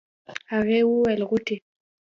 هغې 0.51 0.79
وويل 0.89 1.21
غوټۍ. 1.29 1.57